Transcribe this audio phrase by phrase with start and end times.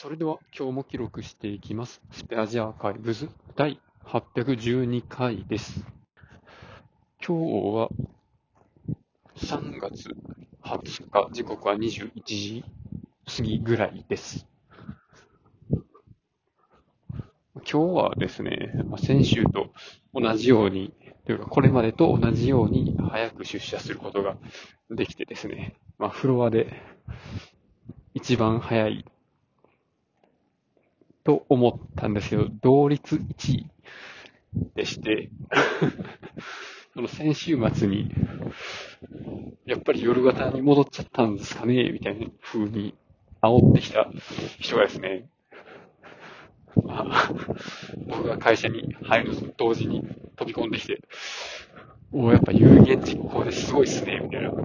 [0.00, 2.00] それでは今日も記録していきます。
[2.12, 5.84] スペアジアアーカイブズ第812回です。
[7.20, 7.88] 今日は
[9.38, 10.14] 3月
[10.62, 12.64] 20日、時刻は21時
[13.26, 14.46] 過ぎぐらいです。
[17.56, 19.72] 今日はですね、先週と
[20.14, 20.94] 同じように、
[21.26, 24.36] というかこれまでと同じように早く出社することが
[24.90, 26.72] できてですね、まあ、フロアで
[28.14, 29.04] 一番早い
[31.28, 33.70] と思ったんですけど、同率1位。
[34.74, 35.28] でして、
[36.94, 38.10] その先週末に、
[39.66, 42.94] やっぱり夜型に戻っちゃったんですかねみたいな風に
[43.42, 44.10] 煽ってきた
[44.58, 45.28] 人がですね、
[46.82, 47.32] まあ、
[48.08, 51.02] 僕が会社に入るのと同時に飛び込んできて、
[52.10, 54.62] おお、やっぱ有言実行ですごいっすね、みたいなこ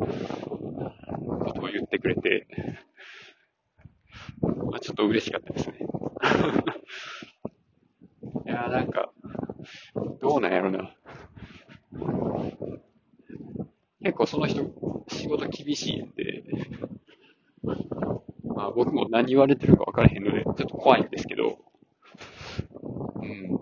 [1.53, 2.92] とを言ってくれて、まあ、
[4.83, 5.77] ちょっと嬉しかったですね。
[8.45, 9.13] いやーなんか、
[10.19, 10.93] どうなんやろな。
[14.01, 16.43] 結構その人、仕事厳しいんで、
[18.43, 21.59] まあ僕も何言われてるか分からへんので、ちょっと怖いんですけど、
[23.15, 23.61] うん、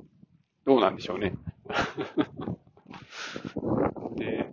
[0.65, 1.35] どうなんでしょうね。
[4.17, 4.51] で、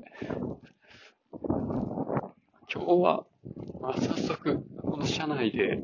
[2.70, 3.26] 今日は、
[3.80, 5.80] まあ、早速、この社内で、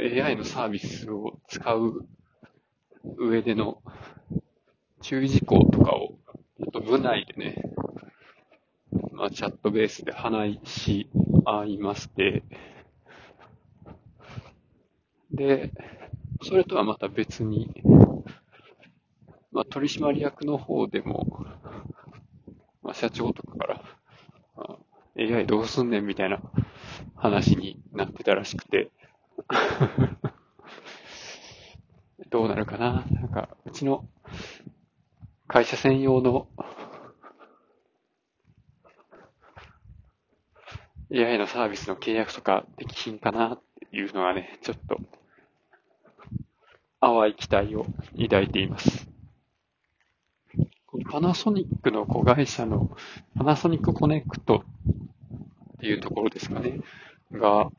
[0.00, 2.06] AI のサービスを使う
[3.16, 3.82] 上での
[5.00, 6.18] 注意事項とかを、
[6.58, 7.62] ちょっと部内でね、
[9.12, 11.10] まあ、チャットベースで話し
[11.44, 12.44] 合いまして、
[15.32, 15.72] で、
[16.42, 17.82] それとはまた別に、
[19.50, 21.44] まあ、取締役の方でも、
[22.82, 23.84] まあ、社長とかから、
[25.18, 26.40] AI どうすんねんみたいな
[27.16, 28.92] 話になってたらしくて、
[32.30, 33.04] どうなるかな？
[33.10, 34.06] なんか、うちの
[35.46, 36.48] 会社専用の。
[41.10, 45.00] AI のサービスの契約とかできひんかなっていうのはね、ちょっと
[47.00, 47.86] 淡い期待を
[48.20, 49.08] 抱いています。
[51.10, 52.90] パナソニックの子会社の
[53.36, 54.64] パナソニックコネクト
[55.76, 56.80] っていうところですかね、
[57.32, 57.70] が、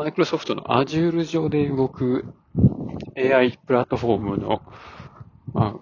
[0.00, 2.24] マイクロソフトの Azure 上で動く
[3.18, 4.62] AI プラットフォームの、
[5.52, 5.78] ま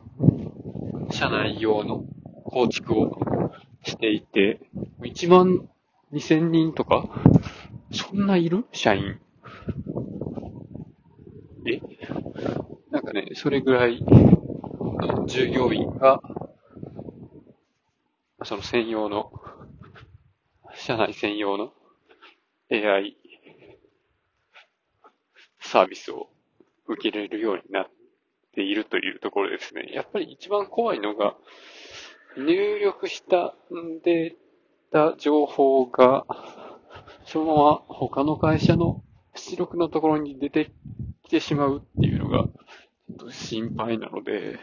[1.08, 2.02] あ、社内用の
[2.42, 3.52] 構築を
[3.84, 4.58] していて、
[5.02, 5.68] 1万
[6.12, 7.08] 2000人とか、
[7.92, 8.64] そんないる？
[8.72, 9.20] 社員。
[11.64, 11.80] え
[12.90, 16.20] なんかね、それぐらいの従業員が、
[18.42, 19.30] その専用の、
[20.74, 21.72] 社内専用の
[22.72, 23.16] AI
[25.68, 26.30] サービスを
[26.86, 27.86] 受け入れるようになっ
[28.54, 29.90] ているというところですね。
[29.92, 31.36] やっぱり一番怖いのが、
[32.38, 33.54] 入力した
[34.02, 34.34] デー
[34.90, 36.24] タ情報が、
[37.26, 39.02] そのまま他の会社の
[39.34, 40.70] 出力のところに出て
[41.24, 42.46] きてしまうっていうのが、
[43.30, 44.58] 心配なので、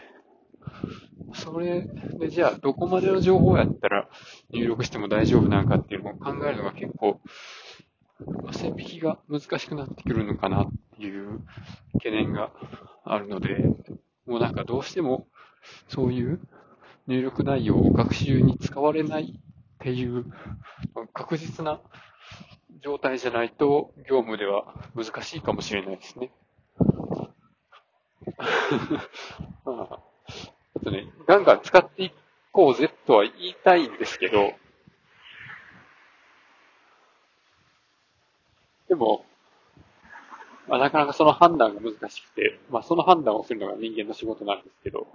[1.35, 1.87] それ
[2.17, 4.09] でじゃあどこまでの情報やったら
[4.51, 7.21] 入力しても大丈夫なのかっていうのを考えるのが結構、
[8.53, 10.67] 線引きが難しくなってくるのかなっ
[10.97, 11.41] ていう
[11.93, 12.51] 懸念が
[13.03, 13.65] あるので、
[14.25, 15.27] もうなんかどうしても
[15.89, 16.39] そういう
[17.07, 20.25] 入力内容を学習に使われないっていう
[21.13, 21.81] 確実な
[22.81, 26.31] 状態じゃないと業務では難しいかもしれないですね。
[29.65, 32.11] まあ、ちょっとね、ガンガン使ってい
[32.51, 34.53] こうぜとは言いたいんですけど、
[38.95, 39.25] でも、
[40.69, 45.05] まあ、なかなかその判断が難しくて、まあその判断をするのが人間の仕事なんですけど、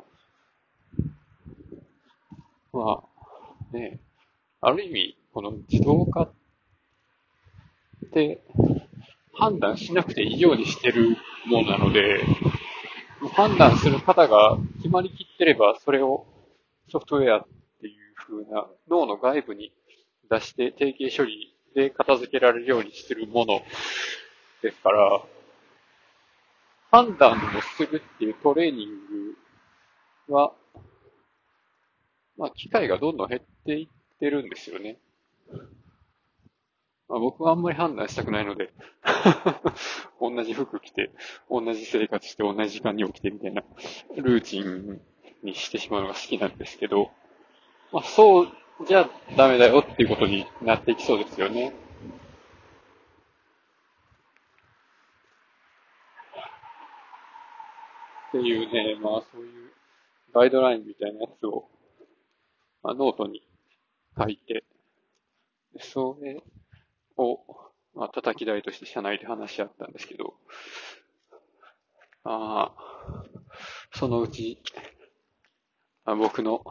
[2.74, 3.02] ま
[3.72, 3.98] あ、ね、
[4.60, 6.30] ある意味、この自動化っ
[8.12, 8.42] て
[9.32, 11.16] 判断しなくていいようにしてる
[11.46, 12.20] ものなので、
[13.32, 16.26] 判断する方が決まりきってれば、それを
[16.90, 17.46] ソフトウェアっ
[17.80, 19.72] ていう風な脳の外部に
[20.30, 23.62] 出して定型処理で片付けられるようにしてるもの
[24.62, 25.22] ですから、
[26.90, 27.36] 判断を
[27.76, 28.88] するっていうトレーニン
[30.28, 30.52] グは、
[32.36, 34.98] まあ、機会がどんどん減っていってるんですよね。
[37.08, 38.72] まあ、僕はあんまり判断したくないので、
[40.20, 41.10] 同じ服着て、
[41.48, 43.62] 同じ生活して、同じ時間に起きてみたいな
[44.16, 45.00] ルーチン
[45.42, 47.10] にしてしまうのが好きなんですけど、
[47.92, 48.52] まあ、そう
[48.86, 51.68] じゃあダメだよっていうことになっていきそうですよね。
[58.28, 59.70] っていうね、まあそういう
[60.32, 61.68] ガイドラインみたいなやつを、
[62.82, 63.42] まあノートに
[64.16, 64.64] 書いて、
[65.80, 66.42] それ
[67.18, 67.40] を、
[67.94, 70.32] まあ叩き台として社内で話し合ったんですけど、
[72.24, 73.24] ああ、
[73.92, 74.62] そのうち、
[76.06, 76.64] あ僕の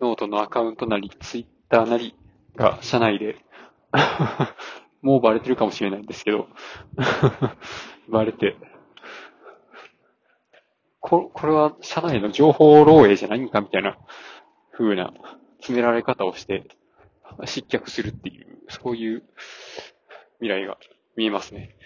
[0.00, 2.14] ノートのアカウントなり、ツイッターなり
[2.56, 3.36] が社内で。
[5.02, 6.48] もうバレてるかもしれないんですけど。
[8.08, 8.56] バレて、
[11.00, 13.98] こ、これは社内の情報漏洩じゃないんかみたいな
[14.72, 15.12] 風な
[15.58, 16.66] 詰められ方をして
[17.44, 19.22] 失脚するっていう、そういう
[20.40, 20.78] 未来が
[21.16, 21.76] 見えますね。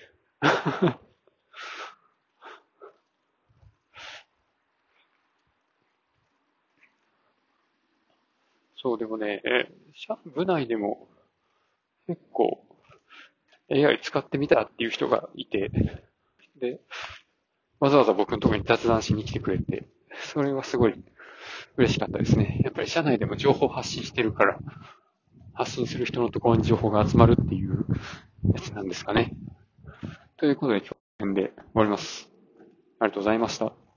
[8.89, 9.71] そう、でもね、え、
[10.35, 11.09] 部内でも
[12.07, 12.65] 結構
[13.71, 15.71] AI 使ってみたっていう人がいて、
[16.59, 16.81] で、
[17.81, 19.87] わざわざ僕のところに雑談しに来てくれて、
[20.33, 20.95] それはすごい
[21.77, 22.63] 嬉しかったですね。
[22.65, 24.59] やっぱり社内でも情報発信してるから、
[25.53, 27.85] 発信する人のところに情報が集まるっていう
[28.55, 29.35] やつなんですかね。
[30.39, 30.81] ということで
[31.21, 32.31] 今日で終わります。
[33.01, 33.88] ありがとうございました。